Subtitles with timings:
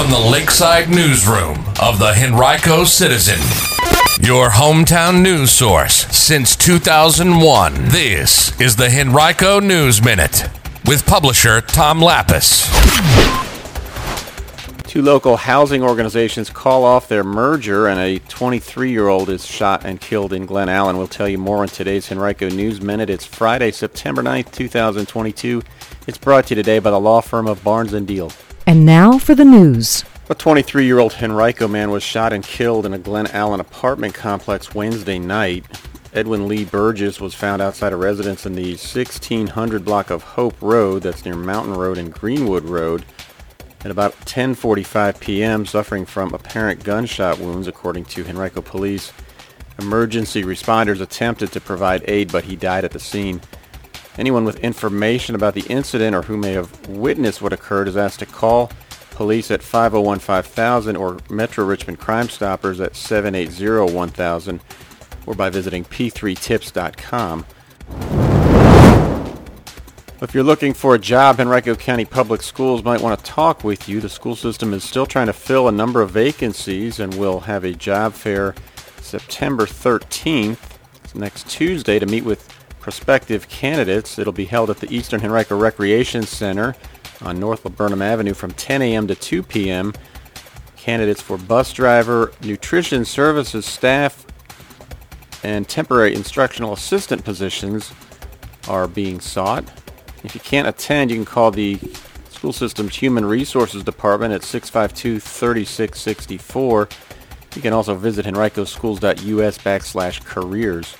[0.00, 3.38] from the Lakeside Newsroom of the Henrico Citizen,
[4.26, 7.74] your hometown news source since 2001.
[7.88, 10.48] This is the Henrico News Minute
[10.86, 12.66] with publisher Tom Lappas.
[14.84, 20.32] Two local housing organizations call off their merger, and a 23-year-old is shot and killed
[20.32, 20.96] in Glen Allen.
[20.96, 23.10] We'll tell you more on today's Henrico News Minute.
[23.10, 25.62] It's Friday, September 9th, 2022.
[26.06, 28.32] It's brought to you today by the law firm of Barnes & Deal.
[28.70, 30.04] And now for the news.
[30.28, 35.18] A 23-year-old Henrico man was shot and killed in a Glen Allen apartment complex Wednesday
[35.18, 35.66] night.
[36.12, 41.02] Edwin Lee Burgess was found outside a residence in the 1600 block of Hope Road,
[41.02, 43.04] that's near Mountain Road and Greenwood Road,
[43.84, 49.12] at about 10:45 p.m., suffering from apparent gunshot wounds, according to Henrico Police.
[49.80, 53.40] Emergency responders attempted to provide aid, but he died at the scene.
[54.20, 58.18] Anyone with information about the incident or who may have witnessed what occurred is asked
[58.18, 58.70] to call
[59.12, 64.60] police at 501-5000 or Metro Richmond Crime Stoppers at 780-1000
[65.24, 67.46] or by visiting p3tips.com.
[70.20, 73.88] If you're looking for a job, Henrico County Public Schools might want to talk with
[73.88, 74.02] you.
[74.02, 77.64] The school system is still trying to fill a number of vacancies and will have
[77.64, 78.54] a job fair
[79.00, 80.76] September 13th,
[81.14, 84.18] next Tuesday, to meet with prospective candidates.
[84.18, 86.74] It'll be held at the Eastern Henrico Recreation Center
[87.22, 89.06] on North Laburnum Avenue from 10 a.m.
[89.06, 89.92] to 2 p.m.
[90.76, 94.26] Candidates for bus driver, nutrition services staff,
[95.44, 97.92] and temporary instructional assistant positions
[98.68, 99.64] are being sought.
[100.24, 101.78] If you can't attend, you can call the
[102.28, 106.90] school system's Human Resources Department at 652-3664.
[107.56, 110.96] You can also visit henricoschools.us backslash careers.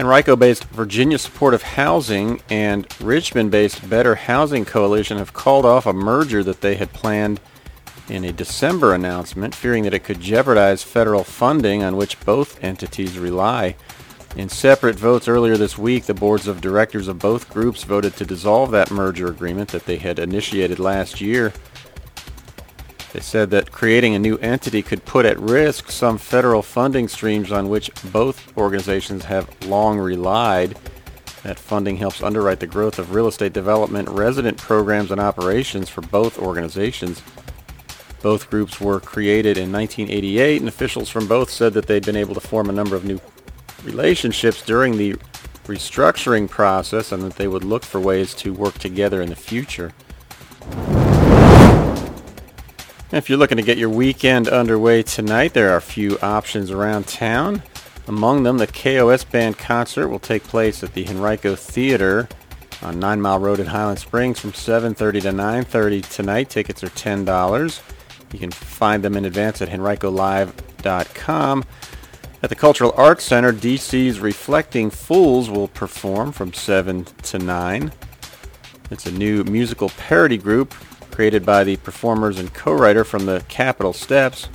[0.00, 6.60] Henrico-based Virginia Supportive Housing and Richmond-based Better Housing Coalition have called off a merger that
[6.60, 7.40] they had planned
[8.08, 13.18] in a December announcement, fearing that it could jeopardize federal funding on which both entities
[13.18, 13.74] rely.
[14.36, 18.24] In separate votes earlier this week, the boards of directors of both groups voted to
[18.24, 21.52] dissolve that merger agreement that they had initiated last year.
[23.18, 27.50] They said that creating a new entity could put at risk some federal funding streams
[27.50, 30.78] on which both organizations have long relied.
[31.42, 36.00] That funding helps underwrite the growth of real estate development, resident programs, and operations for
[36.00, 37.20] both organizations.
[38.22, 42.34] Both groups were created in 1988, and officials from both said that they'd been able
[42.34, 43.20] to form a number of new
[43.82, 45.16] relationships during the
[45.64, 49.92] restructuring process and that they would look for ways to work together in the future.
[53.10, 57.06] If you're looking to get your weekend underway tonight, there are a few options around
[57.06, 57.62] town.
[58.06, 62.28] Among them, the KOS Band concert will take place at the Henrico Theater
[62.82, 66.50] on 9 Mile Road in Highland Springs from 7.30 to 9.30 tonight.
[66.50, 67.80] Tickets are $10.
[68.34, 71.64] You can find them in advance at henricolive.com.
[72.42, 77.90] At the Cultural Arts Center, DC's Reflecting Fools will perform from 7 to 9.
[78.90, 80.74] It's a new musical parody group
[81.18, 84.48] created by the performers and co-writer from the Capitol Steps.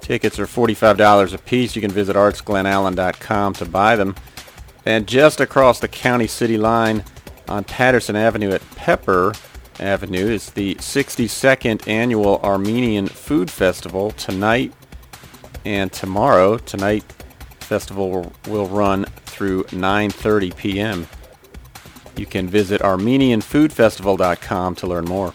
[0.00, 1.74] Tickets are $45 a piece.
[1.74, 4.14] You can visit artsglenallen.com to buy them.
[4.86, 7.02] And just across the county city line
[7.48, 9.32] on Patterson Avenue at Pepper
[9.80, 14.72] Avenue is the 62nd annual Armenian Food Festival tonight
[15.64, 16.56] and tomorrow.
[16.56, 17.02] Tonight,
[17.58, 21.08] festival will, will run through 9:30 p.m.
[22.16, 25.34] You can visit ArmenianFoodFestival.com to learn more.